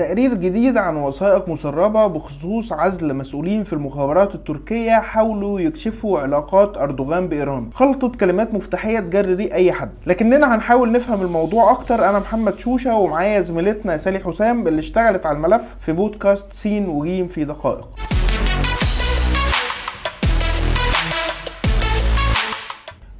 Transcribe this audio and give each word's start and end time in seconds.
تقرير 0.00 0.34
جديد 0.34 0.76
عن 0.76 0.96
وثائق 0.96 1.48
مسربة 1.48 2.06
بخصوص 2.06 2.72
عزل 2.72 3.14
مسؤولين 3.14 3.64
في 3.64 3.72
المخابرات 3.72 4.34
التركية 4.34 4.92
حاولوا 4.92 5.60
يكشفوا 5.60 6.18
علاقات 6.20 6.76
أردوغان 6.76 7.28
بإيران. 7.28 7.70
خلطة 7.74 8.08
كلمات 8.08 8.54
مفتاحية 8.54 9.00
تجري 9.00 9.34
ريق 9.34 9.54
أي 9.54 9.72
حد. 9.72 9.90
لكننا 10.06 10.54
هنحاول 10.54 10.92
نفهم 10.92 11.22
الموضوع 11.22 11.70
أكتر. 11.70 12.08
أنا 12.08 12.18
محمد 12.18 12.58
شوشة 12.58 12.96
ومعايا 12.96 13.40
زميلتنا 13.40 13.96
سالي 13.96 14.18
حسام 14.18 14.68
اللي 14.68 14.78
اشتغلت 14.78 15.26
على 15.26 15.36
الملف 15.36 15.62
في 15.80 15.92
بودكاست 15.92 16.52
سين 16.52 16.88
وجيم 16.88 17.28
في 17.28 17.44
دقائق. 17.44 17.88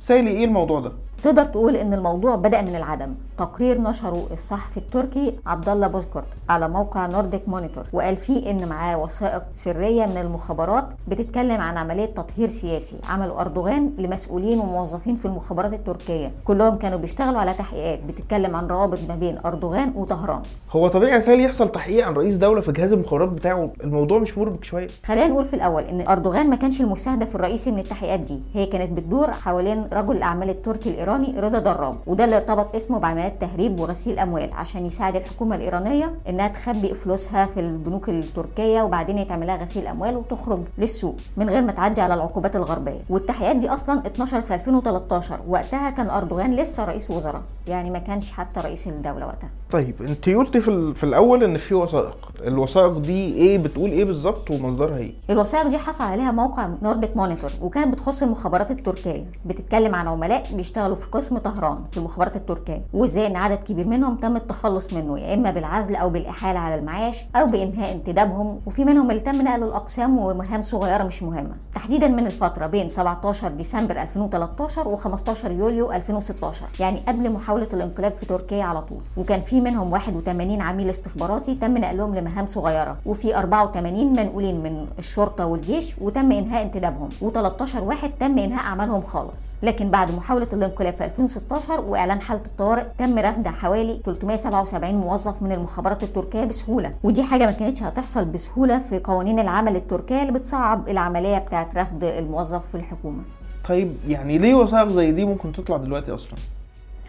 سالي 0.00 0.30
إيه 0.30 0.44
الموضوع 0.44 0.80
ده؟ 0.80 0.92
تقدر 1.22 1.44
تقول 1.44 1.76
إن 1.76 1.94
الموضوع 1.94 2.34
بدأ 2.36 2.62
من 2.62 2.76
العدم. 2.76 3.14
تقرير 3.38 3.80
نشره 3.80 4.26
الصحفي 4.32 4.76
التركي 4.76 5.34
عبد 5.46 5.68
الله 5.68 5.86
بوزكورت 5.86 6.26
على 6.48 6.68
موقع 6.68 7.06
نورديك 7.06 7.48
مونيتور 7.48 7.84
وقال 7.92 8.16
فيه 8.16 8.50
إن 8.50 8.68
معاه 8.68 8.98
وثائق 8.98 9.42
سرية 9.54 10.06
من 10.06 10.16
المخابرات 10.16 10.84
بتتكلم 11.08 11.60
عن 11.60 11.76
عملية 11.76 12.06
تطهير 12.06 12.48
سياسي. 12.48 12.96
عمله 13.08 13.40
أردوغان 13.40 13.92
لمسؤولين 13.98 14.58
وموظفين 14.58 15.16
في 15.16 15.24
المخابرات 15.24 15.72
التركية. 15.72 16.32
كلهم 16.44 16.76
كانوا 16.78 16.98
بيشتغلوا 16.98 17.40
على 17.40 17.52
تحقيقات 17.54 18.00
بتتكلم 18.08 18.56
عن 18.56 18.66
روابط 18.66 18.98
ما 19.08 19.14
بين 19.14 19.38
أردوغان 19.46 19.92
وطهران. 19.96 20.42
هو 20.72 20.88
طبيعي 20.88 21.12
يا 21.12 21.20
سالي 21.20 21.42
يحصل 21.42 21.68
تحقيق 21.68 22.06
عن 22.06 22.14
رئيس 22.14 22.34
دولة 22.36 22.60
في 22.60 22.72
جهاز 22.72 22.92
المخابرات 22.92 23.28
بتاعه. 23.28 23.70
الموضوع 23.84 24.18
مش 24.18 24.38
مربك 24.38 24.64
شوية. 24.64 24.88
خلينا 25.04 25.26
نقول 25.26 25.44
في 25.44 25.54
الأول 25.54 25.82
إن 25.82 26.08
أردوغان 26.08 26.50
ما 26.50 26.56
كانش 26.56 26.80
المستهدف 26.80 27.34
الرئيسي 27.34 27.70
من 27.70 27.78
التحقيقات 27.78 28.20
دي. 28.20 28.40
هي 28.54 28.66
كانت 28.66 28.92
بتدور 28.92 29.30
حوالين 29.30 29.88
رجل 29.92 30.16
الأعمال 30.16 30.50
التركي 30.50 30.90
الإيراني 31.16 31.40
رضا 31.40 31.58
دراب 31.58 31.96
وده 32.06 32.24
اللي 32.24 32.36
ارتبط 32.36 32.74
اسمه 32.74 32.98
بعمليات 32.98 33.40
تهريب 33.40 33.80
وغسيل 33.80 34.18
أموال 34.18 34.52
عشان 34.52 34.86
يساعد 34.86 35.16
الحكومة 35.16 35.56
الإيرانية 35.56 36.14
إنها 36.28 36.48
تخبي 36.48 36.94
فلوسها 36.94 37.46
في 37.46 37.60
البنوك 37.60 38.08
التركية 38.08 38.82
وبعدين 38.82 39.18
يتعمل 39.18 39.46
لها 39.46 39.56
غسيل 39.56 39.86
أموال 39.86 40.16
وتخرج 40.16 40.60
للسوق 40.78 41.16
من 41.36 41.48
غير 41.48 41.62
ما 41.62 41.72
تعدي 41.72 42.00
على 42.00 42.14
العقوبات 42.14 42.56
الغربية. 42.56 43.00
والتحقيقات 43.10 43.56
دي 43.56 43.68
أصلا 43.68 44.06
اتنشرت 44.06 44.46
في 44.46 44.54
2013 44.54 45.40
وقتها 45.48 45.90
كان 45.90 46.10
أردوغان 46.10 46.54
لسه 46.54 46.84
رئيس 46.84 47.10
وزراء 47.10 47.42
يعني 47.66 47.90
ما 47.90 47.98
كانش 47.98 48.30
حتى 48.32 48.60
رئيس 48.60 48.88
الدولة 48.88 49.26
وقتها. 49.26 49.50
طيب 49.72 49.94
انت 50.02 50.28
قلتي 50.28 50.60
في, 50.60 50.94
في 50.94 51.04
الأول 51.04 51.44
إن 51.44 51.56
في 51.56 51.74
وثائق. 51.74 52.32
الوثائق 52.46 52.98
دي 52.98 53.34
إيه؟ 53.34 53.58
بتقول 53.58 53.90
إيه 53.90 54.04
بالظبط 54.04 54.50
ومصدرها 54.50 54.96
إيه؟ 54.98 55.12
الوثائق 55.30 55.66
دي 55.68 55.78
حصل 55.78 56.04
عليها 56.04 56.32
موقع 56.32 56.68
نورديك 56.82 57.16
مونيتور 57.16 57.50
وكانت 57.62 57.92
بتخص 57.94 58.22
المخابرات 58.22 58.70
التركية. 58.70 59.24
بتتكلم 59.46 59.94
عن 59.94 60.08
عملاء 60.08 60.44
بيشتغلوا 60.52 60.96
في 60.96 61.06
قسم 61.08 61.38
طهران 61.38 61.78
في 61.90 61.98
المخابرات 61.98 62.36
التركية. 62.36 62.82
وإزاي 62.94 63.26
إن 63.26 63.36
عدد 63.36 63.56
كبير 63.62 63.86
منهم 63.86 64.16
تم 64.16 64.36
التخلص 64.36 64.92
منه 64.92 65.18
يا 65.18 65.34
إما 65.34 65.50
بالعزل 65.50 65.96
أو 65.96 66.10
بالإحالة 66.10 66.58
على 66.60 66.74
المعاش 66.74 67.24
أو 67.36 67.46
بإنهاء 67.46 67.92
انتدابهم 67.92 68.60
وفي 68.66 68.84
منهم 68.84 69.10
اللي 69.10 69.22
تم 69.22 69.42
نقله 69.42 69.66
لأقسام 69.66 70.18
ومهام 70.18 70.62
صغيرة 70.62 71.02
مش 71.02 71.22
مهمة. 71.22 71.56
تحديدا 71.74 72.08
من 72.08 72.26
الفترة 72.26 72.66
بين 72.66 72.88
17 72.88 73.48
ديسمبر 73.48 74.02
2013 74.02 74.96
و15 74.96 75.44
يوليو 75.44 75.92
2016 75.92 76.64
يعني 76.80 77.00
قبل 77.08 77.30
محاولة 77.32 77.68
الانقلاب 77.72 78.12
في 78.12 78.26
تركيا 78.26 78.64
على 78.64 78.82
طول. 78.82 78.98
وكان 79.16 79.40
منهم 79.64 79.92
81 79.92 80.60
عميل 80.62 80.90
استخباراتي 80.90 81.54
تم 81.54 81.78
نقلهم 81.78 82.14
لمهام 82.14 82.46
صغيرة. 82.46 82.96
وفي 83.06 83.36
84 83.36 84.12
منقولين 84.12 84.62
من 84.62 84.86
الشرطة 84.98 85.46
والجيش 85.46 85.94
وتم 86.00 86.32
إنهاء 86.32 86.62
انتدابهم. 86.62 87.08
و13 87.22 87.76
واحد 87.76 88.10
تم 88.20 88.38
إنهاء 88.38 88.64
أعمالهم 88.64 89.02
خالص. 89.02 89.58
لكن 89.62 89.90
بعد 89.90 90.14
محاولة 90.14 90.48
الانقلاب 90.52 90.94
في 90.94 91.04
2016 91.04 91.80
وإعلان 91.80 92.20
حالة 92.20 92.42
الطوارئ 92.46 92.84
تم 92.98 93.18
رفض 93.18 93.48
حوالي 93.48 94.00
377 94.04 94.94
موظف 94.94 95.42
من 95.42 95.52
المخابرات 95.52 96.02
التركية 96.02 96.44
بسهولة. 96.44 96.92
ودي 97.02 97.22
حاجة 97.22 97.46
ما 97.46 97.52
كانتش 97.52 97.82
هتحصل 97.82 98.24
بسهولة 98.24 98.78
في 98.78 98.98
قوانين 98.98 99.38
العمل 99.38 99.76
التركية 99.76 100.20
اللي 100.22 100.32
بتصعب 100.32 100.88
العملية 100.88 101.38
بتاعه 101.38 101.68
رفض 101.76 102.04
الموظف 102.04 102.66
في 102.66 102.74
الحكومة. 102.74 103.22
طيب 103.68 103.92
يعني 104.08 104.38
ليه 104.38 104.54
وثائق 104.54 104.88
زي 104.88 105.12
دي 105.12 105.24
ممكن 105.24 105.52
تطلع 105.52 105.76
دلوقتي 105.76 106.14
أصلا؟ 106.14 106.34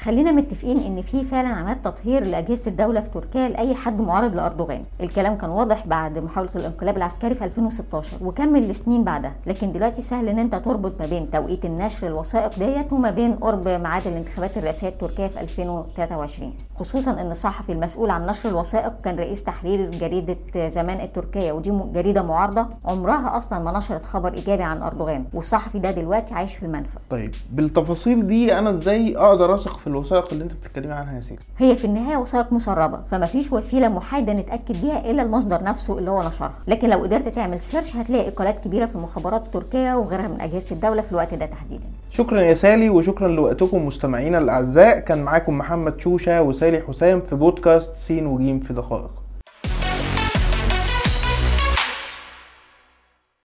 خلينا 0.04 0.32
متفقين 0.32 0.78
إن 0.78 1.02
في 1.02 1.24
فعلا 1.24 1.48
عمليات 1.48 1.86
تطهير 1.86 2.24
لأجهزة 2.26 2.72
الدولة 2.72 3.02
في 3.02 3.10
تركيا 3.10 3.50
لأي 3.50 3.76
حد 3.76 4.02
معارض 4.02 4.36
لأردوغان. 4.36 4.84
الكلام 5.02 5.38
كان 5.38 5.50
واضح 5.50 5.88
بعد 5.88 6.20
محاولة 6.20 6.50
الانقلاب 6.56 6.98
العسكري 6.98 7.36
في 7.36 7.44
2016 7.46 8.18
وكمل 8.24 8.68
لسنين 8.70 9.04
بعدها. 9.04 9.36
لكن 9.48 9.72
دلوقتي 9.72 10.02
سهل 10.02 10.28
إن 10.30 10.40
أنت 10.40 10.56
تربط 10.56 10.94
ما 11.02 11.06
بين 11.06 11.30
توقيت 11.30 11.66
النشر 11.66 12.08
الوثائق 12.08 12.60
ديت 12.60 12.94
وما 12.94 13.10
بين 13.12 13.34
قرب 13.36 13.68
ميعاد 13.68 14.08
الانتخابات 14.08 14.58
الرئاسية 14.58 14.88
التركيه 14.88 15.28
في 15.28 15.42
2023 15.42 16.54
خصوصا 16.76 17.12
إن 17.12 17.32
الصحفي 17.32 17.72
المسؤول 17.72 18.10
عن 18.10 18.26
نشر 18.26 18.50
الوثائق 18.50 18.94
كان 19.04 19.16
رئيس 19.16 19.44
تحرير 19.44 19.92
جريدة 19.92 20.38
زمان 20.70 21.02
التركية 21.02 21.52
ودي 21.52 21.72
جريدة 21.94 22.22
معارضة 22.22 22.66
عمرها 22.86 23.38
أصلا 23.38 23.60
ما 23.60 23.78
نشرت 23.78 24.06
خبر 24.06 24.34
إيجابي 24.34 24.64
عن 24.64 24.82
أردوغان 24.84 25.26
والصحفي 25.34 25.80
ده 25.80 25.92
دلوقتي 25.92 26.34
عايش 26.34 26.56
في 26.56 26.66
المنفى. 26.66 26.98
طيب 27.10 27.36
بالتفاصيل 27.52 28.28
دي 28.28 28.58
أنا 28.58 28.70
إزاي 28.70 29.18
أقدر 29.18 29.56
أثق 29.56 29.80
في 29.80 29.88
الوثائق 29.92 30.28
اللي 30.32 30.44
انت 30.44 30.52
بتتكلمي 30.54 30.94
عنها 30.94 31.16
يا 31.16 31.22
سيدي. 31.22 31.42
هي 31.58 31.76
في 31.76 31.86
النهاية 31.86 32.18
وثائق 32.18 32.54
مسربة 32.54 33.00
فما 33.12 33.26
فيش 33.26 33.52
وسيلة 33.52 33.88
محايدة 33.88 34.34
نتأكد 34.34 34.82
بيها 34.82 35.12
إلا 35.12 35.22
المصدر 35.24 35.64
نفسه 35.64 35.98
اللي 35.98 36.12
هو 36.12 36.24
نشرها. 36.28 36.54
لكن 36.68 36.90
لو 36.90 36.98
قدرت 36.98 37.28
تعمل 37.28 37.60
سيرش 37.60 37.96
هتلاقي 37.96 38.28
إقالات 38.28 38.64
كبيرة 38.64 38.86
في 38.86 38.96
المخابرات 38.96 39.46
التركيه 39.46 39.94
وغيرها 39.96 40.28
من 40.28 40.42
أجهزة 40.42 40.76
الدولة 40.76 41.02
في 41.02 41.12
الوقت 41.12 41.34
ده 41.34 41.46
تحديدا. 41.46 41.84
شكرا 42.12 42.42
يا 42.42 42.54
سالي 42.54 42.90
وشكرا 42.90 43.28
لوقتكم 43.28 43.86
مستمعينا 43.86 44.38
الأعزاء. 44.38 45.00
كان 45.00 45.24
معاكم 45.24 45.58
محمد 45.58 46.02
شوشة 46.02 46.42
وسالي 46.42 46.82
حسام 46.82 47.22
في 47.22 47.36
بودكاست 47.36 47.92
سين 47.96 48.26
وجيم 48.28 48.60
في 48.60 48.74
دقائق. 48.74 49.21